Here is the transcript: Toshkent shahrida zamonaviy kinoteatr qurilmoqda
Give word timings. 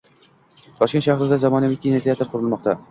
Toshkent 0.79 1.05
shahrida 1.09 1.39
zamonaviy 1.45 1.81
kinoteatr 1.87 2.35
qurilmoqda 2.35 2.79